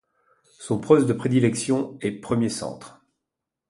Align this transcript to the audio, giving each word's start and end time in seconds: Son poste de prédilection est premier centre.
Son 0.57 0.79
poste 0.79 1.05
de 1.05 1.13
prédilection 1.13 1.99
est 2.01 2.13
premier 2.13 2.49
centre. 2.49 3.05